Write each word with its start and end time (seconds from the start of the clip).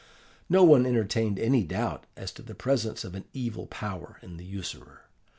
No 0.49 0.63
one 0.63 0.87
entertained 0.87 1.37
any 1.37 1.63
doubt 1.63 2.07
as 2.17 2.31
to 2.31 2.41
the 2.41 2.55
presence 2.55 3.03
of 3.03 3.13
an 3.13 3.25
evil 3.33 3.67
power 3.67 4.17
in 4.23 4.37
the 4.37 4.43
usurer. 4.45 5.03